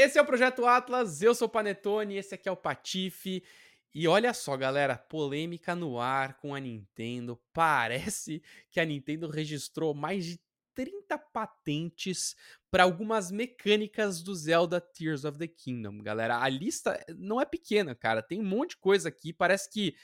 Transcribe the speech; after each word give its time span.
Esse 0.00 0.18
é 0.18 0.22
o 0.22 0.24
Projeto 0.24 0.64
Atlas, 0.64 1.20
eu 1.20 1.34
sou 1.34 1.46
o 1.46 1.50
Panetone, 1.50 2.16
esse 2.16 2.34
aqui 2.34 2.48
é 2.48 2.52
o 2.52 2.56
Patife. 2.56 3.44
E 3.94 4.08
olha 4.08 4.32
só, 4.32 4.56
galera, 4.56 4.96
polêmica 4.96 5.74
no 5.74 6.00
ar 6.00 6.38
com 6.38 6.54
a 6.54 6.58
Nintendo. 6.58 7.38
Parece 7.52 8.42
que 8.70 8.80
a 8.80 8.84
Nintendo 8.86 9.28
registrou 9.28 9.92
mais 9.92 10.24
de 10.24 10.40
30 10.74 11.18
patentes 11.18 12.34
para 12.70 12.84
algumas 12.84 13.30
mecânicas 13.30 14.22
do 14.22 14.34
Zelda 14.34 14.80
Tears 14.80 15.26
of 15.26 15.36
the 15.36 15.46
Kingdom, 15.46 15.98
galera. 15.98 16.38
A 16.38 16.48
lista 16.48 16.98
não 17.18 17.38
é 17.38 17.44
pequena, 17.44 17.94
cara. 17.94 18.22
Tem 18.22 18.40
um 18.40 18.44
monte 18.44 18.70
de 18.70 18.76
coisa 18.78 19.10
aqui. 19.10 19.34
Parece 19.34 19.70
que 19.70 19.94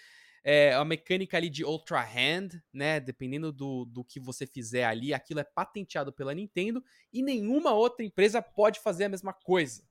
é, 0.48 0.72
a 0.74 0.84
mecânica 0.84 1.36
ali 1.36 1.50
de 1.50 1.64
Ultra 1.64 2.00
Hand, 2.00 2.62
né? 2.72 3.00
Dependendo 3.00 3.52
do, 3.52 3.84
do 3.84 4.04
que 4.04 4.20
você 4.20 4.46
fizer 4.46 4.84
ali, 4.84 5.12
aquilo 5.12 5.40
é 5.40 5.44
patenteado 5.44 6.12
pela 6.12 6.32
Nintendo 6.32 6.84
e 7.12 7.20
nenhuma 7.20 7.72
outra 7.72 8.06
empresa 8.06 8.40
pode 8.40 8.78
fazer 8.78 9.06
a 9.06 9.08
mesma 9.08 9.32
coisa. 9.32 9.82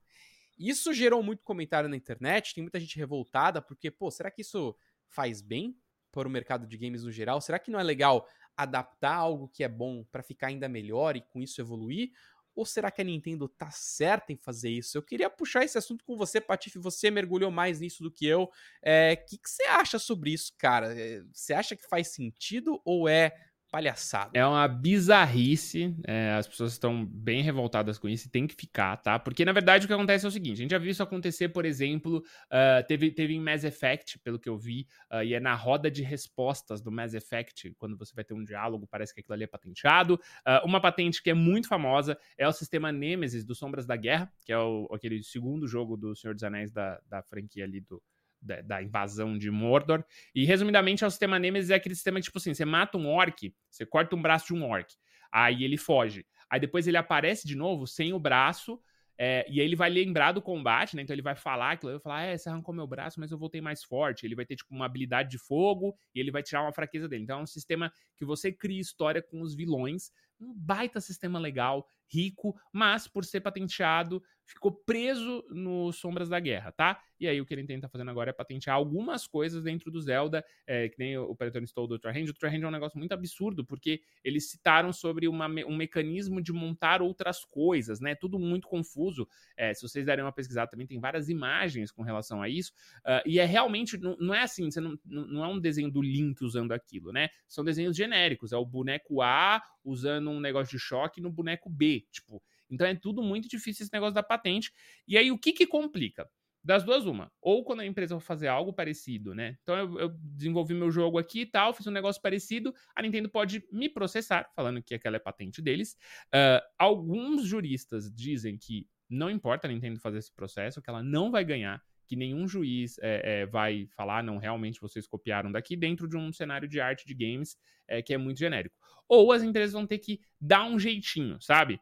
Isso 0.58 0.94
gerou 0.94 1.22
muito 1.22 1.44
comentário 1.44 1.90
na 1.90 1.98
internet, 1.98 2.56
tem 2.56 2.64
muita 2.64 2.80
gente 2.80 2.98
revoltada, 2.98 3.62
porque, 3.62 3.92
pô, 3.92 4.10
será 4.10 4.32
que 4.32 4.44
isso 4.44 4.74
faz 5.10 5.42
bem 5.42 5.78
para 6.10 6.26
o 6.26 6.32
mercado 6.32 6.66
de 6.66 6.78
games 6.78 7.04
no 7.04 7.12
geral? 7.12 7.42
Será 7.42 7.60
que 7.60 7.70
não 7.70 7.78
é 7.78 7.84
legal 7.84 8.26
adaptar 8.56 9.14
algo 9.14 9.50
que 9.50 9.62
é 9.62 9.68
bom 9.68 10.06
para 10.10 10.24
ficar 10.24 10.48
ainda 10.48 10.70
melhor 10.70 11.18
e 11.18 11.22
com 11.22 11.42
isso 11.42 11.60
evoluir? 11.60 12.12
Ou 12.56 12.66
será 12.66 12.90
que 12.90 13.02
a 13.02 13.04
Nintendo 13.04 13.48
tá 13.48 13.70
certa 13.72 14.32
em 14.32 14.38
fazer 14.38 14.70
isso? 14.70 14.98
Eu 14.98 15.04
queria 15.04 15.30
puxar 15.30 15.64
esse 15.64 15.78
assunto 15.78 16.06
com 16.06 16.16
você, 16.16 16.40
Patife. 16.40 16.80
Você 16.80 17.12
mergulhou 17.12 17.52
mais 17.52 17.80
nisso 17.80 18.02
do 18.02 18.12
que 18.12 18.26
eu. 18.26 18.44
O 18.44 18.50
é, 18.82 19.16
que, 19.16 19.38
que 19.38 19.50
você 19.50 19.64
acha 19.64 20.00
sobre 20.00 20.32
isso, 20.32 20.54
cara? 20.58 20.98
É, 20.98 21.22
você 21.34 21.54
acha 21.54 21.76
que 21.76 21.88
faz 21.88 22.08
sentido 22.10 22.82
ou 22.86 23.10
é 23.10 23.34
palhaçada. 23.76 24.32
É 24.34 24.46
uma 24.46 24.66
bizarrice. 24.70 25.94
É, 26.08 26.32
as 26.32 26.48
pessoas 26.48 26.72
estão 26.72 27.06
bem 27.06 27.42
revoltadas 27.42 27.98
com 27.98 28.08
isso 28.08 28.28
e 28.28 28.32
tem 28.32 28.48
que 28.48 28.56
ficar, 28.56 28.96
tá? 28.96 29.20
Porque, 29.20 29.44
na 29.44 29.52
verdade, 29.52 29.84
o 29.84 29.88
que 29.88 29.94
acontece 29.94 30.26
é 30.26 30.30
o 30.30 30.32
seguinte: 30.32 30.54
a 30.54 30.62
gente 30.62 30.72
já 30.72 30.78
viu 30.78 30.92
isso 30.92 31.04
acontecer, 31.04 31.50
por 31.50 31.66
exemplo, 31.66 32.20
uh, 32.20 32.88
teve, 32.88 33.12
teve 33.12 33.34
em 33.34 33.42
Mass 33.42 33.66
Effect, 33.66 34.18
pelo 34.20 34.40
que 34.40 34.48
eu 34.48 34.58
vi, 34.58 34.88
uh, 35.12 35.22
e 35.22 35.34
é 35.34 35.42
na 35.42 35.54
roda 35.56 35.92
de 35.92 36.04
respostas 36.04 36.82
do 36.82 36.90
Mass 36.90 37.14
Effect, 37.14 37.76
quando 37.78 37.98
você 37.98 38.16
vai 38.16 38.24
ter 38.24 38.34
um 38.34 38.46
diálogo, 38.46 38.88
parece 38.90 39.14
que 39.14 39.20
aquilo 39.20 39.34
ali 39.34 39.44
é 39.44 39.48
patenteado. 39.48 40.14
Uh, 40.14 40.66
uma 40.66 40.80
patente 40.80 41.22
que 41.22 41.30
é 41.30 41.34
muito 41.34 41.68
famosa 41.68 42.18
é 42.38 42.48
o 42.48 42.54
sistema 42.54 42.94
Nemesis 42.94 43.44
do 43.44 43.54
Sombras 43.54 43.86
da 43.86 43.98
Guerra, 43.98 44.32
que 44.46 44.54
é 44.54 44.58
o, 44.58 44.88
aquele 44.94 45.22
segundo 45.22 45.68
jogo 45.68 45.98
do 45.98 46.16
Senhor 46.16 46.34
dos 46.34 46.44
Anéis 46.44 46.72
da, 46.72 47.02
da 47.10 47.22
franquia 47.22 47.66
ali 47.66 47.82
do 47.82 48.02
da, 48.46 48.62
da, 48.62 48.84
invasão 48.84 49.38
de 49.38 49.50
Mordor. 49.50 50.04
E, 50.34 50.46
resumidamente, 50.46 51.04
é 51.04 51.08
o 51.08 51.10
sistema 51.10 51.40
Nemesis 51.40 51.70
é 51.70 51.76
aquele 51.76 51.96
sistema 51.96 52.20
que, 52.20 52.26
tipo 52.26 52.38
assim, 52.38 52.54
você 52.54 52.66
mata 52.66 52.98
um 52.98 53.08
orc, 53.08 53.54
você 53.70 53.86
corta 53.86 54.16
um 54.16 54.22
braço 54.22 54.48
de 54.48 54.54
um 54.54 54.64
orc, 54.70 54.94
aí 55.32 55.64
ele 55.64 55.78
foge. 55.78 56.26
Aí 56.50 56.60
depois 56.60 56.88
ele 56.88 56.98
aparece 56.98 57.48
de 57.48 57.56
novo 57.56 57.88
sem 57.88 58.14
o 58.14 58.20
braço, 58.20 58.80
é, 59.18 59.46
e 59.50 59.62
aí 59.62 59.66
ele 59.66 59.76
vai 59.76 59.90
lembrar 59.90 60.34
do 60.34 60.42
combate, 60.42 60.96
né? 60.96 61.02
Então 61.02 61.14
ele 61.14 61.22
vai 61.22 61.36
falar 61.36 61.72
aquilo, 61.72 61.92
ele 61.92 62.00
vai 62.00 62.04
falar, 62.04 62.22
é, 62.24 62.38
você 62.38 62.50
arrancou 62.50 62.76
meu 62.76 62.86
braço, 62.86 63.20
mas 63.20 63.32
eu 63.32 63.38
voltei 63.38 63.62
mais 63.62 63.84
forte. 63.84 64.26
Ele 64.26 64.36
vai 64.36 64.46
ter, 64.46 64.56
tipo, 64.56 64.74
uma 64.74 64.86
habilidade 64.86 65.30
de 65.30 65.38
fogo 65.38 65.98
e 66.14 66.20
ele 66.20 66.32
vai 66.32 66.44
tirar 66.44 66.62
uma 66.62 66.74
fraqueza 66.74 67.08
dele. 67.08 67.24
Então 67.24 67.40
é 67.40 67.44
um 67.44 67.48
sistema 67.48 67.92
que 68.18 68.26
você 68.26 68.52
cria 68.52 68.80
história 68.80 69.22
com 69.22 69.42
os 69.42 69.56
vilões. 69.56 70.12
Um 70.40 70.54
baita 70.54 71.00
sistema 71.00 71.40
legal, 71.40 71.88
rico, 72.12 72.56
mas 72.72 73.08
por 73.08 73.26
ser 73.26 73.42
patenteado, 73.42 74.22
ficou 74.46 74.72
preso 74.72 75.44
no 75.50 75.92
Sombras 75.92 76.30
da 76.30 76.40
Guerra, 76.40 76.72
tá? 76.72 77.00
E 77.20 77.28
aí 77.28 77.42
o 77.42 77.46
que 77.46 77.54
ele 77.54 77.66
tenta 77.66 77.90
fazendo 77.90 78.12
agora 78.12 78.30
é 78.30 78.34
patentear 78.34 78.76
algumas 78.76 79.26
coisas 79.26 79.64
dentro 79.64 79.90
do 79.90 80.00
Zelda, 80.02 80.46
é, 80.68 80.90
que 80.90 81.00
nem 81.00 81.18
o 81.18 81.36
Paretone 81.36 81.66
Stole 81.66 81.88
do 81.88 81.94
Ultra 81.94 82.12
Hand. 82.12 82.26
O 82.26 82.28
Ultra 82.28 82.50
Hand 82.50 82.62
é 82.62 82.68
um 82.68 82.72
negócio 82.72 83.00
muito 83.00 83.14
absurdo, 83.14 83.66
porque 83.66 84.02
eles 84.24 84.50
citaram 84.50 84.94
sobre 84.94 85.28
uma, 85.28 85.48
um 85.48 85.76
mecanismo 85.76 86.42
de 86.42 86.54
montar 86.54 87.02
outras 87.02 87.44
coisas, 87.44 88.00
né? 88.00 88.16
Tudo 88.16 88.38
muito 88.38 88.68
confuso. 88.68 89.28
É, 89.58 89.74
se 89.74 89.82
vocês 89.82 90.06
derem 90.06 90.24
uma 90.24 90.32
pesquisada 90.32 90.70
também, 90.70 90.86
tem 90.86 91.00
várias 91.00 91.30
imagens 91.30 91.92
com 91.92 92.04
relação 92.04 92.42
a 92.42 92.50
isso. 92.50 92.72
Uh, 93.00 93.24
e 93.26 93.40
é 93.40 93.46
realmente, 93.46 93.98
não, 93.98 94.16
não 94.20 94.34
é 94.34 94.44
assim, 94.44 94.70
você 94.70 94.80
não, 94.80 94.98
não 95.06 95.44
é 95.44 95.48
um 95.48 95.60
desenho 95.60 95.90
do 95.90 96.02
Link 96.02 96.44
usando 96.44 96.72
aquilo, 96.72 97.12
né? 97.12 97.30
São 97.48 97.64
desenhos 97.64 97.96
genéricos. 97.96 98.52
É 98.52 98.58
o 98.58 98.66
boneco 98.66 99.22
A 99.22 99.62
usando 99.86 100.30
um 100.30 100.40
negócio 100.40 100.78
de 100.78 100.84
choque 100.84 101.22
no 101.22 101.32
boneco 101.32 101.70
B, 101.70 102.06
tipo... 102.12 102.44
Então 102.70 102.88
é 102.88 102.96
tudo 102.96 103.22
muito 103.22 103.48
difícil 103.48 103.84
esse 103.84 103.94
negócio 103.94 104.16
da 104.16 104.24
patente. 104.24 104.74
E 105.08 105.18
aí 105.18 105.32
o 105.32 105.38
que 105.38 105.54
que 105.54 105.68
complica? 105.68 106.28
Das 106.66 106.84
duas, 106.84 107.06
uma. 107.06 107.32
Ou 107.40 107.64
quando 107.64 107.82
a 107.82 107.86
empresa 107.86 108.16
for 108.16 108.26
fazer 108.26 108.48
algo 108.48 108.74
parecido, 108.74 109.36
né? 109.36 109.56
Então 109.62 109.78
eu, 109.78 110.00
eu, 110.00 110.10
desenvolvi 110.10 110.74
meu 110.74 110.90
jogo 110.90 111.20
aqui 111.20 111.42
e 111.42 111.46
tal, 111.46 111.76
fiz 111.76 111.86
um 111.86 111.92
negócio 111.92 112.20
parecido, 112.20 112.74
a 112.96 113.04
Nintendo 113.04 113.30
pode 113.30 113.64
me 113.72 113.88
processar, 113.88 114.50
falando 114.56 114.82
que 114.82 114.96
aquela 114.96 115.18
é 115.18 115.20
patente 115.20 115.62
deles. 115.62 115.96
Uh, 116.34 116.60
alguns 116.76 117.46
juristas 117.46 118.12
dizem 118.12 118.58
que 118.58 118.88
não 119.08 119.30
importa 119.30 119.68
a 119.68 119.72
Nintendo 119.72 120.00
fazer 120.00 120.18
esse 120.18 120.34
processo, 120.34 120.82
que 120.82 120.90
ela 120.90 121.04
não 121.04 121.30
vai 121.30 121.46
ganhar, 121.46 121.84
que 122.06 122.16
nenhum 122.16 122.48
juiz 122.48 122.98
é, 123.00 123.42
é, 123.42 123.46
vai 123.46 123.88
falar, 123.96 124.24
não, 124.24 124.38
realmente 124.38 124.80
vocês 124.80 125.08
copiaram 125.08 125.52
daqui, 125.52 125.76
dentro 125.76 126.08
de 126.08 126.16
um 126.18 126.32
cenário 126.32 126.68
de 126.68 126.80
arte 126.80 127.06
de 127.06 127.14
games 127.14 127.58
é, 127.88 128.02
que 128.02 128.14
é 128.14 128.18
muito 128.18 128.40
genérico. 128.40 128.76
Ou 129.08 129.32
as 129.32 129.44
empresas 129.44 129.74
vão 129.74 129.86
ter 129.86 130.00
que 130.00 130.20
dar 130.40 130.64
um 130.66 130.80
jeitinho, 130.80 131.40
sabe? 131.42 131.80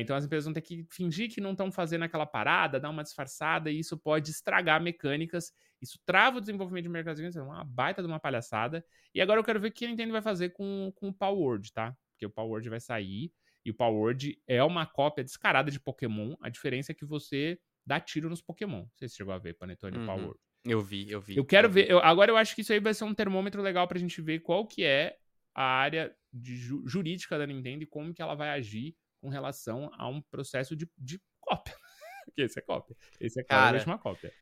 Então 0.00 0.16
as 0.16 0.24
empresas 0.24 0.46
vão 0.46 0.52
ter 0.52 0.62
que 0.62 0.84
fingir 0.90 1.32
que 1.32 1.40
não 1.40 1.52
estão 1.52 1.70
fazendo 1.70 2.02
aquela 2.02 2.26
parada, 2.26 2.80
dar 2.80 2.90
uma 2.90 3.04
disfarçada, 3.04 3.70
e 3.70 3.78
isso 3.78 3.96
pode 3.96 4.30
estragar 4.30 4.82
mecânicas. 4.82 5.52
Isso 5.80 5.96
trava 6.04 6.38
o 6.38 6.40
desenvolvimento 6.40 6.82
de 6.82 6.88
mercadinhos, 6.88 7.36
é 7.36 7.42
uma 7.42 7.62
baita 7.62 8.02
de 8.02 8.08
uma 8.08 8.18
palhaçada. 8.18 8.84
E 9.14 9.20
agora 9.20 9.38
eu 9.38 9.44
quero 9.44 9.60
ver 9.60 9.68
o 9.68 9.72
que 9.72 9.84
a 9.84 9.88
Nintendo 9.88 10.12
vai 10.12 10.22
fazer 10.22 10.50
com, 10.50 10.92
com 10.96 11.08
o 11.08 11.14
Power 11.14 11.38
Word, 11.38 11.72
tá? 11.72 11.96
Porque 12.12 12.26
o 12.26 12.30
Power 12.30 12.50
Word 12.50 12.68
vai 12.68 12.80
sair, 12.80 13.32
e 13.64 13.70
o 13.70 13.74
Power 13.74 13.94
Word 13.94 14.42
é 14.46 14.62
uma 14.64 14.86
cópia 14.86 15.22
descarada 15.22 15.70
de 15.70 15.78
Pokémon. 15.78 16.34
A 16.40 16.48
diferença 16.48 16.90
é 16.90 16.94
que 16.94 17.04
você 17.04 17.56
dá 17.90 17.98
tiro 17.98 18.30
nos 18.30 18.40
Pokémon. 18.40 18.82
Não 18.82 18.90
sei 18.94 19.08
se 19.08 19.14
você 19.14 19.18
chegou 19.18 19.34
a 19.34 19.38
ver, 19.38 19.54
Panetone 19.54 19.98
uhum. 19.98 20.06
Power. 20.06 20.34
Eu 20.64 20.80
vi, 20.80 21.10
eu 21.10 21.20
vi. 21.20 21.36
Eu 21.36 21.44
quero 21.44 21.66
eu 21.66 21.72
ver. 21.72 21.90
Eu, 21.90 21.98
agora 21.98 22.30
eu 22.30 22.36
acho 22.36 22.54
que 22.54 22.60
isso 22.60 22.72
aí 22.72 22.78
vai 22.78 22.94
ser 22.94 23.02
um 23.02 23.14
termômetro 23.14 23.60
legal 23.60 23.88
pra 23.88 23.98
gente 23.98 24.22
ver 24.22 24.40
qual 24.40 24.64
que 24.64 24.84
é 24.84 25.16
a 25.52 25.64
área 25.64 26.14
de, 26.32 26.56
jurídica 26.86 27.36
da 27.36 27.46
Nintendo 27.46 27.82
e 27.82 27.86
como 27.86 28.14
que 28.14 28.22
ela 28.22 28.36
vai 28.36 28.50
agir 28.50 28.94
com 29.20 29.28
relação 29.28 29.90
a 29.94 30.08
um 30.08 30.22
processo 30.22 30.76
de, 30.76 30.88
de 30.96 31.20
cópia. 31.40 31.74
Porque 32.26 32.42
esse 32.42 32.60
é 32.60 32.62
cópia. 32.62 32.96
Esse 33.18 33.40
é 33.40 33.42
claramente 33.42 33.86
uma 33.86 33.98
cópia. 33.98 34.32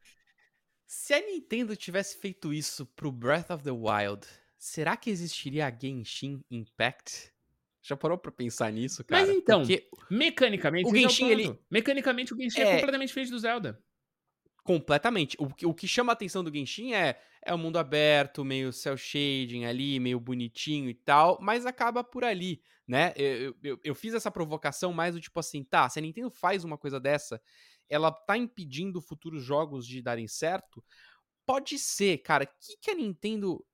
Se 0.87 1.15
a 1.15 1.21
Nintendo 1.21 1.75
tivesse 1.75 2.19
feito 2.19 2.53
isso 2.53 2.85
pro 2.85 3.11
Breath 3.11 3.51
of 3.51 3.65
the 3.65 3.71
Wild, 3.71 4.27
será 4.59 4.95
que 4.95 5.09
existiria 5.09 5.67
a 5.67 5.71
Genshin 5.71 6.45
Impact? 6.51 7.33
Já 7.89 7.97
parou 7.97 8.19
pra 8.19 8.31
pensar 8.31 8.71
nisso, 8.73 9.05
cara? 9.05 9.27
Mas 9.27 9.35
então, 9.35 9.61
Porque 9.61 9.89
mecanicamente, 10.11 10.91
o 10.91 10.95
Genshin, 10.95 11.25
é 11.25 11.29
o 11.29 11.31
ele... 11.33 11.59
mecanicamente 11.71 12.35
o 12.35 12.37
Genshin 12.37 12.61
é... 12.61 12.63
é 12.63 12.75
completamente 12.75 13.09
diferente 13.09 13.31
do 13.31 13.39
Zelda. 13.39 13.83
Completamente. 14.63 15.37
O, 15.41 15.49
o 15.69 15.75
que 15.75 15.89
chama 15.89 16.13
a 16.13 16.15
atenção 16.15 16.45
do 16.45 16.53
Genshin 16.53 16.93
é, 16.93 17.19
é 17.43 17.55
o 17.55 17.59
mundo 17.59 17.79
aberto, 17.79 18.45
meio 18.45 18.73
cel 18.73 18.97
shading 18.97 19.65
ali, 19.65 19.99
meio 19.99 20.21
bonitinho 20.21 20.91
e 20.91 20.95
tal, 20.95 21.39
mas 21.41 21.65
acaba 21.65 22.05
por 22.05 22.25
ali 22.25 22.61
né? 22.89 23.13
Eu, 23.17 23.55
eu, 23.63 23.79
eu, 23.85 23.95
fiz 23.95 24.15
essa 24.15 24.31
provocação 24.31 24.95
mais 24.95 25.15
do 25.15 25.21
tipo 25.21 25.39
assim, 25.39 25.63
tá, 25.63 25.87
se 25.91 25.99
a 25.99 26.03
Nintendo 26.03 26.31
faz 26.31 26.65
uma 26.65 26.79
coisa 26.79 26.99
dessa, 26.99 27.39
ela 27.87 28.11
tá 28.11 28.35
impedindo 28.39 29.03
futuros 29.03 29.45
jogos 29.45 29.87
de 29.87 30.01
darem 30.01 30.27
certo? 30.27 30.83
Pode 31.45 31.79
ser, 31.79 32.19
cara. 32.19 32.45
O 32.45 32.49
que, 32.59 32.77
que 32.81 32.91
a 32.91 32.95
Nintendo 32.95 33.65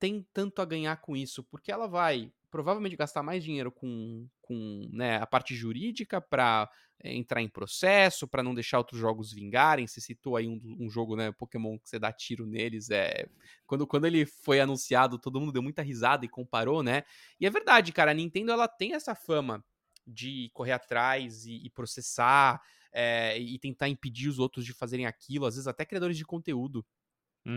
tem 0.00 0.26
tanto 0.32 0.60
a 0.60 0.64
ganhar 0.64 0.96
com 1.00 1.16
isso? 1.16 1.44
Porque 1.44 1.70
ela 1.70 1.86
vai 1.86 2.32
provavelmente 2.54 2.94
gastar 2.94 3.20
mais 3.20 3.42
dinheiro 3.42 3.72
com, 3.72 4.28
com 4.40 4.88
né, 4.92 5.16
a 5.16 5.26
parte 5.26 5.56
jurídica 5.56 6.20
para 6.20 6.70
é, 7.02 7.10
eh, 7.10 7.16
entrar 7.16 7.42
em 7.42 7.48
processo, 7.48 8.28
para 8.28 8.44
não 8.44 8.54
deixar 8.54 8.78
outros 8.78 9.00
jogos 9.00 9.32
vingarem. 9.32 9.88
Você 9.88 10.00
citou 10.00 10.36
aí 10.36 10.46
um, 10.46 10.60
um, 10.78 10.88
jogo, 10.88 11.16
né, 11.16 11.32
Pokémon, 11.32 11.76
que 11.76 11.88
você 11.88 11.98
dá 11.98 12.12
tiro 12.12 12.46
neles. 12.46 12.90
É... 12.90 13.28
Quando, 13.66 13.88
quando 13.88 14.06
ele 14.06 14.24
foi 14.24 14.60
anunciado, 14.60 15.18
todo 15.18 15.40
mundo 15.40 15.50
deu 15.50 15.64
muita 15.64 15.82
risada 15.82 16.24
e 16.24 16.28
comparou, 16.28 16.80
né? 16.80 17.02
E 17.40 17.46
é 17.46 17.50
verdade, 17.50 17.90
cara, 17.90 18.12
a 18.12 18.14
Nintendo 18.14 18.52
ela 18.52 18.68
tem 18.68 18.94
essa 18.94 19.16
fama 19.16 19.60
de 20.06 20.48
correr 20.54 20.72
atrás 20.72 21.46
e, 21.46 21.56
e 21.56 21.70
processar 21.70 22.62
é, 22.92 23.36
e 23.36 23.58
tentar 23.58 23.88
impedir 23.88 24.28
os 24.28 24.38
outros 24.38 24.64
de 24.64 24.72
fazerem 24.72 25.06
aquilo, 25.06 25.44
às 25.44 25.56
vezes 25.56 25.66
até 25.66 25.84
criadores 25.84 26.16
de 26.16 26.24
conteúdo 26.24 26.86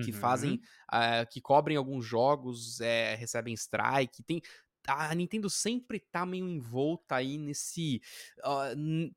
que 0.03 0.11
uhum. 0.11 0.19
fazem, 0.19 0.61
uh, 0.91 1.25
que 1.31 1.39
cobrem 1.39 1.77
alguns 1.77 2.05
jogos, 2.05 2.81
é, 2.81 3.15
recebem 3.15 3.53
strike. 3.53 4.21
Tem, 4.23 4.41
a 4.87 5.13
Nintendo 5.13 5.49
sempre 5.49 5.99
tá 5.99 6.25
meio 6.25 6.47
envolta 6.47 7.15
aí 7.15 7.37
nesse. 7.37 8.01
Uh, 8.39 9.13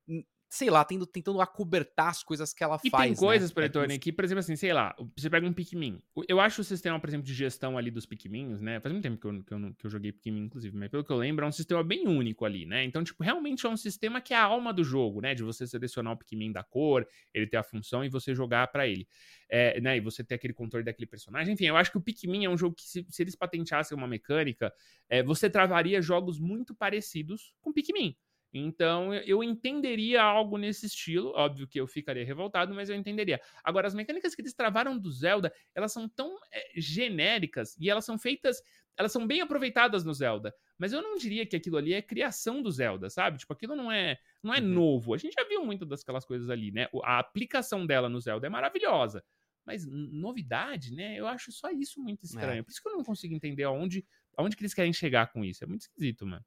sei 0.50 0.68
lá, 0.68 0.84
tendo, 0.84 1.06
tentando 1.06 1.40
acobertar 1.40 2.08
as 2.08 2.24
coisas 2.24 2.52
que 2.52 2.64
ela 2.64 2.76
e 2.82 2.90
faz. 2.90 3.04
E 3.04 3.06
tem 3.06 3.16
coisas, 3.16 3.50
né? 3.50 3.54
Paretone, 3.54 3.98
que, 4.00 4.12
por 4.12 4.24
exemplo, 4.24 4.40
assim, 4.40 4.56
sei 4.56 4.72
lá, 4.72 4.96
você 5.16 5.30
pega 5.30 5.46
um 5.46 5.52
Pikmin. 5.52 6.02
Eu 6.26 6.40
acho 6.40 6.60
o 6.62 6.64
sistema, 6.64 6.98
por 6.98 7.08
exemplo, 7.08 7.24
de 7.24 7.32
gestão 7.32 7.78
ali 7.78 7.88
dos 7.88 8.04
Pikmins, 8.04 8.60
né? 8.60 8.80
Faz 8.80 8.92
muito 8.92 9.04
tempo 9.04 9.16
que 9.16 9.26
eu, 9.28 9.44
que 9.44 9.54
eu, 9.54 9.74
que 9.78 9.86
eu 9.86 9.90
joguei 9.90 10.10
Pikmin, 10.10 10.46
inclusive, 10.46 10.76
mas 10.76 10.88
pelo 10.88 11.04
que 11.04 11.12
eu 11.12 11.16
lembro, 11.16 11.44
é 11.44 11.48
um 11.48 11.52
sistema 11.52 11.84
bem 11.84 12.08
único 12.08 12.44
ali, 12.44 12.66
né? 12.66 12.82
Então, 12.82 13.04
tipo, 13.04 13.22
realmente 13.22 13.64
é 13.64 13.68
um 13.68 13.76
sistema 13.76 14.20
que 14.20 14.34
é 14.34 14.36
a 14.36 14.42
alma 14.42 14.72
do 14.72 14.82
jogo, 14.82 15.20
né? 15.20 15.36
De 15.36 15.44
você 15.44 15.68
selecionar 15.68 16.14
o 16.14 16.16
Pikmin 16.16 16.50
da 16.50 16.64
cor, 16.64 17.06
ele 17.32 17.46
ter 17.46 17.56
a 17.56 17.62
função 17.62 18.04
e 18.04 18.08
você 18.08 18.34
jogar 18.34 18.66
para 18.72 18.88
ele. 18.88 19.06
É, 19.48 19.80
né? 19.80 19.98
E 19.98 20.00
você 20.00 20.24
ter 20.24 20.34
aquele 20.34 20.52
controle 20.52 20.84
daquele 20.84 21.06
personagem. 21.06 21.54
Enfim, 21.54 21.66
eu 21.66 21.76
acho 21.76 21.92
que 21.92 21.98
o 21.98 22.00
Pikmin 22.00 22.46
é 22.46 22.50
um 22.50 22.58
jogo 22.58 22.74
que, 22.74 22.82
se, 22.82 23.06
se 23.08 23.22
eles 23.22 23.36
patenteassem 23.36 23.96
uma 23.96 24.08
mecânica, 24.08 24.72
é, 25.08 25.22
você 25.22 25.48
travaria 25.48 26.02
jogos 26.02 26.40
muito 26.40 26.74
parecidos 26.74 27.54
com 27.60 27.72
Pikmin. 27.72 28.16
Então 28.52 29.14
eu 29.14 29.42
entenderia 29.42 30.22
algo 30.22 30.58
nesse 30.58 30.86
estilo. 30.86 31.32
Óbvio 31.34 31.68
que 31.68 31.80
eu 31.80 31.86
ficaria 31.86 32.24
revoltado, 32.24 32.74
mas 32.74 32.88
eu 32.88 32.96
entenderia. 32.96 33.40
Agora, 33.62 33.86
as 33.86 33.94
mecânicas 33.94 34.34
que 34.34 34.42
eles 34.42 34.54
travaram 34.54 34.98
do 34.98 35.10
Zelda, 35.10 35.52
elas 35.74 35.92
são 35.92 36.08
tão 36.08 36.36
é, 36.52 36.72
genéricas 36.76 37.76
e 37.78 37.88
elas 37.88 38.04
são 38.04 38.18
feitas. 38.18 38.62
Elas 38.96 39.12
são 39.12 39.26
bem 39.26 39.40
aproveitadas 39.40 40.04
no 40.04 40.12
Zelda. 40.12 40.54
Mas 40.76 40.92
eu 40.92 41.00
não 41.00 41.16
diria 41.16 41.46
que 41.46 41.56
aquilo 41.56 41.76
ali 41.76 41.94
é 41.94 42.02
criação 42.02 42.60
do 42.60 42.70
Zelda, 42.70 43.08
sabe? 43.08 43.38
Tipo, 43.38 43.52
aquilo 43.52 43.76
não 43.76 43.90
é, 43.90 44.18
não 44.42 44.52
é 44.52 44.60
uhum. 44.60 44.68
novo. 44.68 45.14
A 45.14 45.18
gente 45.18 45.34
já 45.34 45.44
viu 45.44 45.64
muitas 45.64 45.88
daquelas 45.88 46.24
coisas 46.24 46.50
ali, 46.50 46.72
né? 46.72 46.88
A 47.04 47.18
aplicação 47.18 47.86
dela 47.86 48.08
no 48.08 48.20
Zelda 48.20 48.46
é 48.46 48.50
maravilhosa. 48.50 49.22
Mas 49.64 49.86
novidade, 49.86 50.94
né? 50.94 51.18
Eu 51.18 51.26
acho 51.26 51.52
só 51.52 51.70
isso 51.70 52.02
muito 52.02 52.24
estranho. 52.24 52.60
É. 52.60 52.62
Por 52.62 52.70
isso 52.70 52.82
que 52.82 52.88
eu 52.88 52.96
não 52.96 53.04
consigo 53.04 53.34
entender 53.34 53.62
aonde, 53.64 54.04
aonde 54.36 54.56
que 54.56 54.62
eles 54.62 54.74
querem 54.74 54.92
chegar 54.92 55.32
com 55.32 55.44
isso. 55.44 55.62
É 55.62 55.66
muito 55.66 55.82
esquisito, 55.82 56.26
mano. 56.26 56.44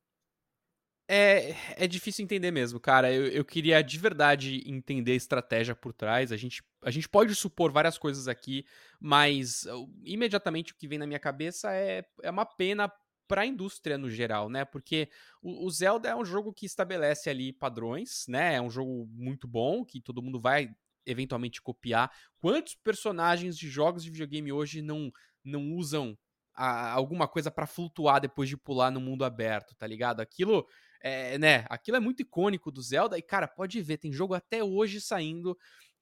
É, 1.07 1.55
é 1.75 1.87
difícil 1.87 2.23
entender 2.23 2.51
mesmo, 2.51 2.79
cara. 2.79 3.11
Eu, 3.11 3.27
eu 3.27 3.43
queria 3.43 3.81
de 3.81 3.99
verdade 3.99 4.63
entender 4.65 5.11
a 5.11 5.15
estratégia 5.15 5.75
por 5.75 5.93
trás. 5.93 6.31
A 6.31 6.37
gente, 6.37 6.63
a 6.81 6.91
gente 6.91 7.09
pode 7.09 7.35
supor 7.35 7.71
várias 7.71 7.97
coisas 7.97 8.27
aqui, 8.27 8.65
mas 8.99 9.65
imediatamente 10.03 10.71
o 10.71 10.75
que 10.75 10.87
vem 10.87 10.97
na 10.97 11.07
minha 11.07 11.19
cabeça 11.19 11.73
é, 11.73 12.05
é 12.21 12.31
uma 12.31 12.45
pena 12.45 12.91
para 13.27 13.41
a 13.41 13.45
indústria 13.45 13.97
no 13.97 14.09
geral, 14.09 14.49
né? 14.49 14.63
Porque 14.63 15.09
o, 15.41 15.65
o, 15.65 15.69
Zelda 15.69 16.09
é 16.09 16.15
um 16.15 16.25
jogo 16.25 16.53
que 16.53 16.65
estabelece 16.65 17.29
ali 17.29 17.51
padrões, 17.51 18.25
né? 18.27 18.55
É 18.55 18.61
um 18.61 18.69
jogo 18.69 19.07
muito 19.11 19.47
bom 19.47 19.83
que 19.83 20.01
todo 20.01 20.21
mundo 20.21 20.39
vai 20.39 20.69
eventualmente 21.05 21.61
copiar. 21.61 22.11
Quantos 22.39 22.75
personagens 22.75 23.57
de 23.57 23.69
jogos 23.69 24.03
de 24.03 24.09
videogame 24.09 24.51
hoje 24.51 24.81
não 24.81 25.11
não 25.43 25.73
usam 25.73 26.17
a, 26.55 26.91
alguma 26.91 27.27
coisa 27.27 27.51
para 27.51 27.67
flutuar 27.67 28.21
depois 28.21 28.47
de 28.47 28.55
pular 28.55 28.91
no 28.91 29.01
mundo 29.01 29.25
aberto, 29.25 29.75
tá 29.75 29.85
ligado? 29.85 30.21
Aquilo 30.21 30.65
é, 31.03 31.37
né? 31.37 31.65
Aquilo 31.69 31.97
é 31.97 31.99
muito 31.99 32.21
icônico 32.21 32.71
do 32.71 32.81
Zelda. 32.81 33.17
E, 33.17 33.21
cara, 33.21 33.47
pode 33.47 33.81
ver, 33.81 33.97
tem 33.97 34.11
jogo 34.11 34.33
até 34.33 34.63
hoje 34.63 35.01
saindo 35.01 35.57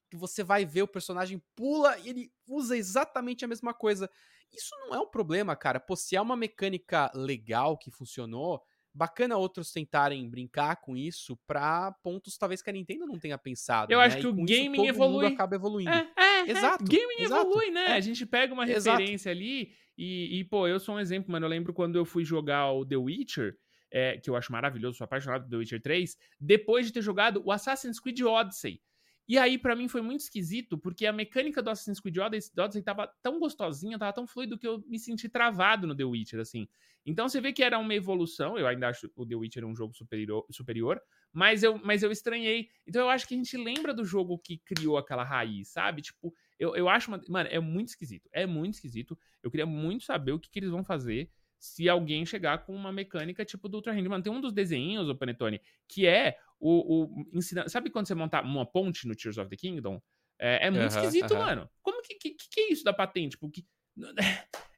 que 0.08 0.16
você 0.16 0.44
vai 0.44 0.64
ver 0.64 0.82
o 0.82 0.88
personagem 0.88 1.42
pula 1.56 1.98
e 1.98 2.08
ele 2.08 2.32
usa 2.46 2.76
exatamente 2.76 3.44
a 3.44 3.48
mesma 3.48 3.74
coisa. 3.74 4.08
Isso 4.52 4.70
não 4.86 4.94
é 4.94 5.00
um 5.00 5.08
problema, 5.08 5.56
cara. 5.56 5.80
Pô, 5.80 5.96
se 5.96 6.14
é 6.14 6.20
uma 6.20 6.36
mecânica 6.36 7.10
legal 7.14 7.76
que 7.76 7.90
funcionou, 7.90 8.62
bacana 8.94 9.36
outros 9.36 9.72
tentarem 9.72 10.28
brincar 10.28 10.76
com 10.76 10.96
isso 10.96 11.36
pra 11.46 11.92
pontos 12.02 12.36
talvez 12.36 12.62
que 12.62 12.70
a 12.70 12.72
Nintendo 12.72 13.06
não 13.06 13.18
tenha 13.18 13.38
pensado. 13.38 13.90
Eu 13.90 13.98
né? 13.98 14.04
acho 14.04 14.18
que 14.18 14.26
o 14.26 14.34
gaming 14.34 14.86
evolui. 14.86 15.26
acaba 15.26 15.56
evoluindo. 15.56 15.90
É, 15.90 16.12
é, 16.16 16.22
é. 16.22 16.50
exato. 16.50 16.84
É. 16.84 16.86
Gaming 16.86 17.22
exato. 17.22 17.48
evolui, 17.48 17.70
né? 17.70 17.86
É. 17.86 17.92
A 17.94 18.00
gente 18.00 18.24
pega 18.26 18.52
uma 18.52 18.66
referência 18.66 19.30
exato. 19.30 19.42
ali 19.42 19.72
e, 19.96 20.38
e, 20.38 20.44
pô, 20.44 20.68
eu 20.68 20.78
sou 20.78 20.94
um 20.94 21.00
exemplo, 21.00 21.32
mano. 21.32 21.46
Eu 21.46 21.50
lembro 21.50 21.72
quando 21.72 21.96
eu 21.96 22.04
fui 22.04 22.24
jogar 22.24 22.70
o 22.70 22.84
The 22.84 22.96
Witcher 22.96 23.56
é, 23.92 24.18
que 24.18 24.28
eu 24.28 24.36
acho 24.36 24.50
maravilhoso, 24.50 24.98
sou 24.98 25.04
apaixonado 25.04 25.42
por 25.42 25.50
The 25.50 25.56
Witcher 25.56 25.82
3, 25.82 26.16
depois 26.40 26.86
de 26.86 26.92
ter 26.92 27.02
jogado 27.02 27.42
o 27.44 27.52
Assassin's 27.52 28.00
Creed 28.00 28.20
Odyssey. 28.22 28.80
E 29.28 29.38
aí, 29.38 29.56
para 29.56 29.76
mim, 29.76 29.86
foi 29.86 30.02
muito 30.02 30.20
esquisito, 30.20 30.76
porque 30.76 31.06
a 31.06 31.12
mecânica 31.12 31.62
do 31.62 31.70
Assassin's 31.70 32.00
Creed 32.00 32.16
Odyssey 32.18 32.82
tava 32.82 33.06
tão 33.22 33.38
gostosinha, 33.38 33.98
tava 33.98 34.12
tão 34.12 34.26
fluido 34.26 34.58
que 34.58 34.66
eu 34.66 34.82
me 34.88 34.98
senti 34.98 35.28
travado 35.28 35.86
no 35.86 35.94
The 35.94 36.04
Witcher, 36.04 36.40
assim. 36.40 36.66
Então 37.04 37.28
você 37.28 37.40
vê 37.40 37.52
que 37.52 37.62
era 37.62 37.78
uma 37.78 37.94
evolução, 37.94 38.58
eu 38.58 38.66
ainda 38.66 38.88
acho 38.88 39.10
o 39.14 39.26
The 39.26 39.34
Witcher 39.34 39.64
um 39.64 39.74
jogo 39.74 39.94
superior, 39.94 40.46
superior 40.50 41.00
mas, 41.32 41.62
eu, 41.62 41.78
mas 41.78 42.02
eu 42.02 42.12
estranhei. 42.12 42.68
Então 42.86 43.02
eu 43.02 43.08
acho 43.08 43.26
que 43.26 43.34
a 43.34 43.36
gente 43.36 43.56
lembra 43.56 43.94
do 43.94 44.04
jogo 44.04 44.38
que 44.38 44.58
criou 44.58 44.98
aquela 44.98 45.24
raiz, 45.24 45.68
sabe? 45.68 46.02
Tipo, 46.02 46.32
eu, 46.58 46.76
eu 46.76 46.88
acho, 46.88 47.08
uma, 47.10 47.20
mano, 47.28 47.48
é 47.50 47.58
muito 47.58 47.88
esquisito, 47.88 48.28
é 48.32 48.46
muito 48.46 48.74
esquisito. 48.74 49.18
Eu 49.42 49.50
queria 49.50 49.66
muito 49.66 50.04
saber 50.04 50.32
o 50.32 50.38
que, 50.38 50.50
que 50.50 50.58
eles 50.58 50.70
vão 50.70 50.84
fazer 50.84 51.30
se 51.62 51.88
alguém 51.88 52.26
chegar 52.26 52.66
com 52.66 52.74
uma 52.74 52.90
mecânica 52.90 53.44
tipo 53.44 53.68
do 53.68 53.76
Ultra 53.76 53.92
Handman. 53.92 54.20
Tem 54.20 54.32
um 54.32 54.40
dos 54.40 54.52
desenhos, 54.52 55.08
o 55.08 55.14
Panetone, 55.14 55.60
que 55.86 56.08
é 56.08 56.36
o, 56.58 57.04
o. 57.04 57.40
Sabe 57.68 57.88
quando 57.88 58.08
você 58.08 58.16
monta 58.16 58.42
uma 58.42 58.66
ponte 58.66 59.06
no 59.06 59.14
Tears 59.14 59.38
of 59.38 59.48
the 59.48 59.56
Kingdom? 59.56 60.02
É, 60.40 60.66
é 60.66 60.70
muito 60.72 60.88
esquisito, 60.88 61.32
mano. 61.36 61.70
Como 61.80 62.02
que, 62.02 62.16
que, 62.16 62.34
que 62.34 62.60
é 62.60 62.72
isso 62.72 62.82
da 62.82 62.92
patente? 62.92 63.36
Tipo, 63.36 63.48
que... 63.48 63.64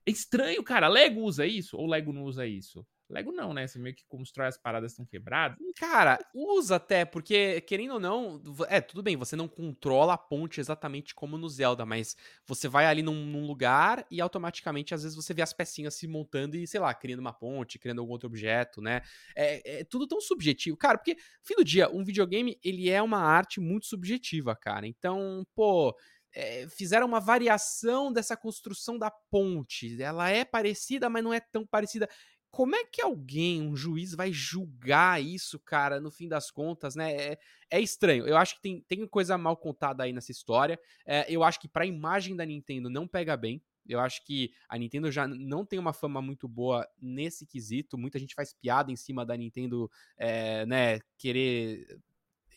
É 0.06 0.10
estranho, 0.10 0.62
cara. 0.62 0.86
Lego 0.86 1.22
usa 1.22 1.46
isso 1.46 1.78
ou 1.78 1.86
Lego 1.86 2.12
não 2.12 2.24
usa 2.24 2.46
isso? 2.46 2.86
Lego 3.08 3.32
não, 3.32 3.52
né? 3.52 3.66
Você 3.66 3.78
meio 3.78 3.94
que 3.94 4.04
constrói 4.06 4.46
as 4.46 4.56
paradas 4.56 4.92
estão 4.92 5.04
quebradas. 5.04 5.58
Cara, 5.76 6.18
usa 6.34 6.76
até, 6.76 7.04
porque, 7.04 7.60
querendo 7.62 7.94
ou 7.94 8.00
não, 8.00 8.42
é, 8.68 8.80
tudo 8.80 9.02
bem, 9.02 9.16
você 9.16 9.36
não 9.36 9.46
controla 9.46 10.14
a 10.14 10.18
ponte 10.18 10.60
exatamente 10.60 11.14
como 11.14 11.36
no 11.36 11.48
Zelda, 11.48 11.84
mas 11.84 12.16
você 12.46 12.66
vai 12.66 12.86
ali 12.86 13.02
num, 13.02 13.26
num, 13.26 13.46
lugar 13.46 14.06
e 14.10 14.20
automaticamente, 14.20 14.94
às 14.94 15.02
vezes, 15.02 15.16
você 15.16 15.34
vê 15.34 15.42
as 15.42 15.52
pecinhas 15.52 15.94
se 15.94 16.08
montando 16.08 16.56
e, 16.56 16.66
sei 16.66 16.80
lá, 16.80 16.94
criando 16.94 17.20
uma 17.20 17.32
ponte, 17.32 17.78
criando 17.78 18.00
algum 18.00 18.12
outro 18.12 18.26
objeto, 18.26 18.80
né? 18.80 19.02
É, 19.36 19.80
é 19.80 19.84
tudo 19.84 20.06
tão 20.06 20.20
subjetivo. 20.20 20.76
Cara, 20.76 20.96
porque, 20.96 21.16
fim 21.42 21.54
do 21.56 21.64
dia, 21.64 21.90
um 21.90 22.04
videogame, 22.04 22.58
ele 22.64 22.88
é 22.88 23.02
uma 23.02 23.18
arte 23.18 23.60
muito 23.60 23.86
subjetiva, 23.86 24.56
cara. 24.56 24.86
Então, 24.86 25.46
pô. 25.54 25.94
É, 26.36 26.66
fizeram 26.68 27.06
uma 27.06 27.20
variação 27.20 28.12
dessa 28.12 28.36
construção 28.36 28.98
da 28.98 29.08
ponte. 29.08 30.02
Ela 30.02 30.30
é 30.30 30.44
parecida, 30.44 31.08
mas 31.08 31.22
não 31.22 31.32
é 31.32 31.38
tão 31.38 31.64
parecida 31.64 32.08
como 32.54 32.76
é 32.76 32.84
que 32.84 33.02
alguém, 33.02 33.60
um 33.60 33.74
juiz, 33.74 34.14
vai 34.14 34.32
julgar 34.32 35.20
isso, 35.20 35.58
cara, 35.58 36.00
no 36.00 36.08
fim 36.08 36.28
das 36.28 36.52
contas, 36.52 36.94
né? 36.94 37.12
É, 37.12 37.38
é 37.68 37.80
estranho. 37.80 38.28
Eu 38.28 38.36
acho 38.36 38.54
que 38.54 38.62
tem, 38.62 38.80
tem 38.86 39.04
coisa 39.08 39.36
mal 39.36 39.56
contada 39.56 40.04
aí 40.04 40.12
nessa 40.12 40.30
história. 40.30 40.78
É, 41.04 41.26
eu 41.28 41.42
acho 41.42 41.58
que 41.58 41.66
pra 41.66 41.84
imagem 41.84 42.36
da 42.36 42.46
Nintendo 42.46 42.88
não 42.88 43.08
pega 43.08 43.36
bem. 43.36 43.60
Eu 43.88 43.98
acho 43.98 44.24
que 44.24 44.52
a 44.68 44.78
Nintendo 44.78 45.10
já 45.10 45.26
não 45.26 45.66
tem 45.66 45.80
uma 45.80 45.92
fama 45.92 46.22
muito 46.22 46.46
boa 46.46 46.86
nesse 47.02 47.44
quesito. 47.44 47.98
Muita 47.98 48.20
gente 48.20 48.36
faz 48.36 48.54
piada 48.54 48.92
em 48.92 48.96
cima 48.96 49.26
da 49.26 49.36
Nintendo, 49.36 49.90
é, 50.16 50.64
né, 50.64 51.00
querer 51.18 51.84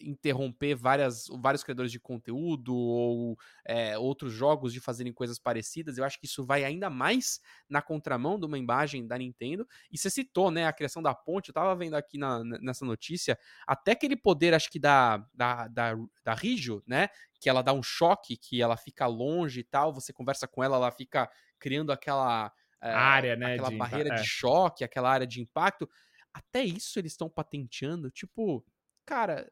interromper 0.01 0.75
várias, 0.75 1.27
vários 1.41 1.63
criadores 1.63 1.91
de 1.91 1.99
conteúdo 1.99 2.75
ou 2.75 3.37
é, 3.65 3.97
outros 3.97 4.33
jogos 4.33 4.73
de 4.73 4.79
fazerem 4.79 5.13
coisas 5.13 5.39
parecidas. 5.39 5.97
Eu 5.97 6.03
acho 6.03 6.19
que 6.19 6.25
isso 6.25 6.45
vai 6.45 6.63
ainda 6.63 6.89
mais 6.89 7.39
na 7.69 7.81
contramão 7.81 8.39
de 8.39 8.45
uma 8.45 8.57
imagem 8.57 9.05
da 9.05 9.17
Nintendo. 9.17 9.67
E 9.91 9.97
você 9.97 10.09
citou, 10.09 10.51
né, 10.51 10.65
a 10.65 10.73
criação 10.73 11.01
da 11.01 11.13
ponte. 11.13 11.49
Eu 11.49 11.53
tava 11.53 11.75
vendo 11.75 11.95
aqui 11.95 12.17
na, 12.17 12.43
nessa 12.43 12.85
notícia, 12.85 13.37
até 13.65 13.91
aquele 13.91 14.15
poder, 14.15 14.53
acho 14.53 14.69
que 14.69 14.79
da, 14.79 15.17
da, 15.33 15.67
da, 15.67 15.95
da 16.23 16.33
Rijo, 16.33 16.83
né, 16.85 17.09
que 17.39 17.49
ela 17.49 17.61
dá 17.61 17.73
um 17.73 17.83
choque, 17.83 18.37
que 18.37 18.61
ela 18.61 18.77
fica 18.77 19.07
longe 19.07 19.59
e 19.59 19.63
tal, 19.63 19.93
você 19.93 20.11
conversa 20.13 20.47
com 20.47 20.63
ela, 20.63 20.77
ela 20.77 20.91
fica 20.91 21.29
criando 21.59 21.91
aquela... 21.91 22.51
É, 22.79 22.91
área, 22.91 23.35
né? 23.35 23.53
Aquela 23.53 23.69
de 23.71 23.75
barreira 23.75 24.13
de 24.13 24.21
é. 24.21 24.23
choque, 24.23 24.83
aquela 24.83 25.09
área 25.09 25.25
de 25.25 25.41
impacto. 25.41 25.89
Até 26.31 26.63
isso 26.63 26.99
eles 26.99 27.13
estão 27.13 27.27
patenteando. 27.27 28.11
Tipo, 28.11 28.63
cara, 29.07 29.49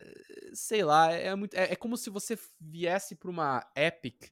sei 0.54 0.84
lá, 0.84 1.12
é, 1.14 1.34
muito, 1.34 1.56
é, 1.56 1.72
é 1.72 1.76
como 1.76 1.96
se 1.96 2.10
você 2.10 2.38
viesse 2.60 3.16
para 3.16 3.32
uma 3.32 3.66
Epic 3.74 4.26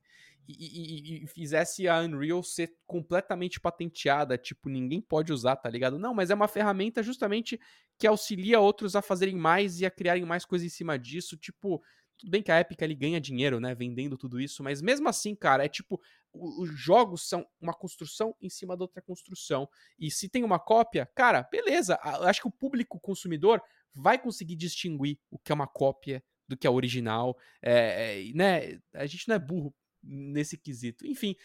e, 0.46 0.54
e, 0.54 1.24
e, 1.24 1.28
fizesse 1.28 1.88
a 1.88 2.02
Unreal 2.02 2.44
ser 2.44 2.76
completamente 2.86 3.60
patenteada, 3.62 4.38
tipo, 4.38 4.68
ninguém 4.68 5.00
pode 5.00 5.32
usar, 5.32 5.56
tá 5.56 5.70
ligado? 5.70 5.98
Não, 5.98 6.14
mas 6.14 6.30
é 6.30 6.36
uma 6.36 6.50
ferramenta 6.50 7.02
justamente 7.02 7.58
que 7.98 8.06
auxilia 8.06 8.60
outros 8.60 8.98
a 8.98 9.02
fazerem 9.02 9.38
mais 9.38 9.80
e 9.80 9.86
a 9.86 9.92
criarem 9.92 10.26
mais 10.26 10.44
coisas 10.44 10.66
em 10.66 10.70
cima 10.70 11.00
disso, 11.00 11.38
tipo, 11.38 11.82
tudo 12.18 12.30
bem 12.30 12.44
que 12.44 12.52
a 12.52 12.60
Epic 12.60 12.82
ali 12.82 12.94
ganha 12.94 13.22
dinheiro, 13.22 13.62
né, 13.62 13.74
vendendo 13.74 14.18
tudo 14.18 14.42
isso, 14.42 14.62
mas 14.62 14.82
mesmo 14.82 15.08
assim, 15.08 15.34
cara, 15.34 15.64
é 15.64 15.70
tipo, 15.70 16.02
os 16.34 16.70
jogos 16.80 17.28
são 17.28 17.48
uma 17.62 17.74
construção 17.74 18.36
em 18.42 18.50
cima 18.50 18.76
da 18.76 18.84
outra 18.84 19.02
construção. 19.02 19.70
E 20.00 20.10
se 20.10 20.28
tem 20.28 20.44
uma 20.44 20.60
cópia, 20.60 21.06
cara, 21.16 21.44
beleza. 21.44 22.00
Acho 22.02 22.42
que 22.42 22.48
o 22.48 22.52
público 22.52 23.00
consumidor 23.00 23.62
vai 23.94 24.18
conseguir 24.18 24.56
distinguir 24.56 25.20
o 25.30 25.38
que 25.38 25.52
é 25.52 25.56
uma 25.56 25.68
cópia 25.68 26.24
do 26.48 26.58
que 26.58 26.68
é 26.68 26.70
original. 26.70 27.38
É, 27.62 28.30
é, 28.30 28.34
né? 28.34 28.80
A 28.94 29.06
gente 29.06 29.28
não 29.28 29.36
é 29.36 29.40
burro 29.40 29.74
nesse 30.02 30.58
quesito. 30.58 31.06
Enfim, 31.06 31.36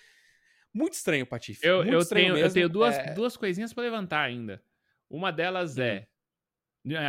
muito 0.72 0.94
estranho, 0.94 1.26
Patife. 1.26 1.66
Eu, 1.66 1.84
eu, 1.84 2.06
tenho, 2.06 2.36
eu 2.36 2.52
tenho 2.52 2.68
duas, 2.68 2.96
é... 2.96 3.12
duas 3.14 3.36
coisinhas 3.36 3.72
para 3.72 3.84
levantar 3.84 4.22
ainda. 4.22 4.62
Uma 5.08 5.30
delas 5.30 5.76
uhum. 5.76 5.84
é. 5.84 6.08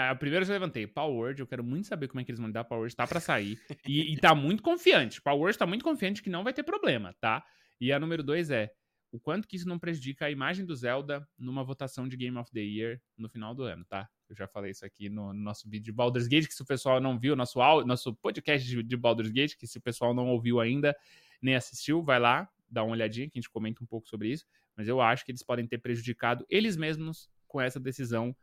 A 0.10 0.16
primeira 0.16 0.44
eu 0.44 0.48
já 0.48 0.54
levantei, 0.54 0.86
Power 0.86 1.16
Word, 1.16 1.40
eu 1.40 1.48
quero 1.48 1.64
muito 1.64 1.88
saber 1.88 2.08
como 2.10 2.20
é 2.20 2.24
que 2.24 2.32
eles 2.32 2.40
vão 2.40 2.48
lidar. 2.48 2.66
Power 2.66 2.82
Word 2.82 2.96
tá 2.96 3.08
pra 3.08 3.20
sair. 3.20 3.58
e, 3.88 4.14
e 4.14 4.18
tá 4.18 4.36
muito 4.36 4.62
confiante. 4.62 5.22
Power 5.22 5.40
Word 5.40 5.58
tá 5.58 5.66
muito 5.66 5.86
confiante 5.86 6.22
que 6.22 6.30
não 6.30 6.44
vai 6.44 6.54
ter 6.54 6.64
problema, 6.64 7.16
tá? 7.22 7.46
E 7.80 7.92
a 7.92 8.00
número 8.00 8.24
dois 8.24 8.50
é 8.50 8.72
o 9.12 9.20
quanto 9.20 9.48
que 9.48 9.56
isso 9.56 9.68
não 9.68 9.80
prejudica 9.80 10.26
a 10.26 10.32
imagem 10.32 10.66
do 10.66 10.76
Zelda 10.76 11.28
numa 11.38 11.64
votação 11.64 12.08
de 12.08 12.16
Game 12.16 12.38
of 12.38 12.52
the 12.52 12.60
Year 12.60 13.02
no 13.18 13.28
final 13.28 13.56
do 13.56 13.64
ano, 13.64 13.84
tá? 13.86 14.08
Eu 14.30 14.36
já 14.36 14.48
falei 14.48 14.72
isso 14.72 14.86
aqui 14.86 15.10
no, 15.10 15.34
no 15.34 15.42
nosso 15.42 15.68
vídeo 15.68 15.86
de 15.86 15.92
Baldur's 15.92 16.28
Gate, 16.28 16.48
que 16.48 16.54
se 16.54 16.62
o 16.62 16.66
pessoal 16.66 17.02
não 17.02 17.18
viu, 17.18 17.36
nosso, 17.36 17.60
nosso 17.86 18.14
podcast 18.16 18.68
de, 18.68 18.84
de 18.84 18.98
Baldur's 18.98 19.32
Gate, 19.32 19.56
que 19.56 19.66
se 19.66 19.80
o 19.80 19.82
pessoal 19.82 20.14
não 20.14 20.28
ouviu 20.28 20.60
ainda, 20.60 20.96
nem 21.42 21.56
assistiu, 21.56 22.04
vai 22.04 22.20
lá, 22.20 22.48
dá 22.70 22.84
uma 22.84 22.92
olhadinha 22.92 23.28
que 23.28 23.40
a 23.40 23.42
gente 23.42 23.50
comenta 23.50 23.84
um 23.84 23.88
pouco 23.88 24.08
sobre 24.08 24.30
isso. 24.30 24.46
Mas 24.76 24.88
eu 24.88 25.02
acho 25.02 25.26
que 25.26 25.32
eles 25.32 25.42
podem 25.42 25.66
ter 25.66 25.80
prejudicado 25.80 26.46
eles 26.48 26.78
mesmos 26.78 27.30
com 27.48 27.60
essa 27.60 27.80
decisão 27.80 28.36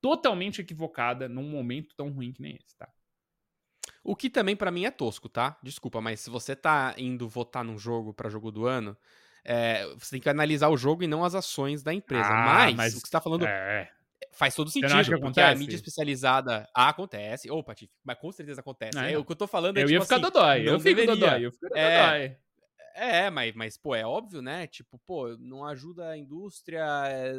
totalmente 0.00 0.60
equivocada 0.60 1.28
num 1.28 1.48
momento 1.48 1.94
tão 1.96 2.10
ruim 2.10 2.32
que 2.32 2.42
nem 2.42 2.58
esse, 2.62 2.76
tá? 2.76 2.88
O 4.02 4.16
que 4.16 4.30
também 4.30 4.56
para 4.56 4.70
mim 4.70 4.84
é 4.84 4.90
tosco, 4.90 5.28
tá? 5.28 5.58
Desculpa, 5.62 6.00
mas 6.00 6.20
se 6.20 6.30
você 6.30 6.56
tá 6.56 6.94
indo 6.96 7.28
votar 7.28 7.62
num 7.64 7.78
jogo 7.78 8.14
para 8.14 8.30
jogo 8.30 8.50
do 8.50 8.66
ano, 8.66 8.96
é, 9.44 9.86
você 9.98 10.12
tem 10.12 10.20
que 10.20 10.28
analisar 10.28 10.68
o 10.68 10.76
jogo 10.76 11.02
e 11.02 11.06
não 11.06 11.24
as 11.24 11.34
ações 11.34 11.82
da 11.82 11.92
empresa. 11.92 12.28
Ah, 12.28 12.44
mas, 12.44 12.74
mas, 12.74 12.92
o 12.94 13.02
que 13.02 13.08
você 13.08 13.12
tá 13.12 13.20
falando. 13.20 13.46
É. 13.46 13.90
faz 14.32 14.54
todo 14.54 14.70
sentido, 14.70 14.94
porque 14.96 15.14
acontece? 15.14 15.52
a 15.52 15.54
mídia 15.54 15.76
especializada 15.76 16.68
ah, 16.74 16.88
acontece. 16.88 17.50
Opa, 17.50 17.72
Patife, 17.72 17.92
mas 18.02 18.18
com 18.18 18.32
certeza 18.32 18.60
acontece. 18.60 18.98
É, 18.98 19.12
é, 19.12 19.18
o 19.18 19.24
que 19.24 19.32
eu 19.32 19.36
tô 19.36 19.46
falando 19.46 19.76
é 19.76 19.82
Eu 19.82 19.86
tipo, 19.86 19.98
ia 19.98 20.02
ficar 20.02 20.16
assim, 20.16 20.24
dodói, 20.24 20.68
eu 20.68 20.80
fico 20.80 21.06
dodói, 21.06 21.46
eu 21.46 21.52
fico 21.52 21.76
é, 21.76 21.98
dodói. 21.98 22.22
É, 22.22 22.36
mas, 23.30 23.54
mas, 23.54 23.76
pô, 23.76 23.94
é 23.94 24.04
óbvio, 24.04 24.42
né? 24.42 24.66
Tipo, 24.66 24.98
pô, 25.06 25.36
não 25.38 25.64
ajuda 25.64 26.10
a 26.10 26.18
indústria, 26.18 26.84
é, 27.08 27.34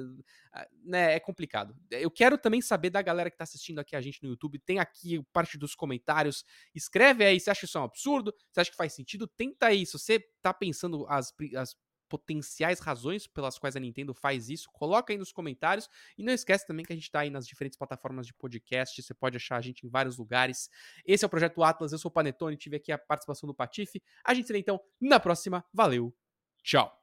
né? 0.83 1.15
É 1.15 1.19
complicado. 1.19 1.75
Eu 1.89 2.09
quero 2.09 2.37
também 2.37 2.61
saber 2.61 2.89
da 2.89 3.01
galera 3.01 3.29
que 3.29 3.37
tá 3.37 3.43
assistindo 3.43 3.79
aqui 3.79 3.95
a 3.95 4.01
gente 4.01 4.23
no 4.23 4.29
YouTube. 4.29 4.59
Tem 4.59 4.79
aqui 4.79 5.21
parte 5.33 5.57
dos 5.57 5.75
comentários. 5.75 6.45
Escreve 6.73 7.23
aí, 7.25 7.39
você 7.39 7.49
acha 7.49 7.65
isso 7.65 7.79
um 7.79 7.83
absurdo? 7.83 8.33
Você 8.51 8.61
acha 8.61 8.71
que 8.71 8.77
faz 8.77 8.93
sentido? 8.93 9.27
Tenta 9.27 9.67
aí. 9.67 9.85
Se 9.85 9.93
você 9.93 10.19
tá 10.41 10.53
pensando 10.53 11.05
as, 11.07 11.33
as 11.55 11.75
potenciais 12.11 12.81
razões 12.81 13.25
pelas 13.25 13.57
quais 13.57 13.77
a 13.77 13.79
Nintendo 13.79 14.13
faz 14.13 14.49
isso, 14.49 14.69
coloca 14.73 15.13
aí 15.13 15.17
nos 15.17 15.31
comentários. 15.31 15.89
E 16.17 16.23
não 16.23 16.33
esquece 16.33 16.67
também 16.67 16.83
que 16.85 16.91
a 16.91 16.95
gente 16.95 17.05
está 17.05 17.21
aí 17.21 17.29
nas 17.29 17.47
diferentes 17.47 17.77
plataformas 17.77 18.27
de 18.27 18.33
podcast, 18.33 19.01
você 19.01 19.13
pode 19.13 19.37
achar 19.37 19.55
a 19.55 19.61
gente 19.61 19.87
em 19.87 19.89
vários 19.89 20.17
lugares. 20.17 20.69
Esse 21.05 21.23
é 21.23 21.27
o 21.27 21.29
Projeto 21.29 21.63
Atlas, 21.63 21.93
eu 21.93 21.97
sou 21.97 22.09
o 22.09 22.13
Panetone, 22.13 22.57
tive 22.57 22.75
aqui 22.75 22.91
a 22.91 22.97
participação 22.97 23.47
do 23.47 23.55
Patife. 23.55 24.03
A 24.25 24.33
gente 24.33 24.47
se 24.47 24.51
vê 24.51 24.59
então 24.59 24.81
na 24.99 25.21
próxima. 25.21 25.63
Valeu, 25.73 26.13
tchau! 26.61 26.97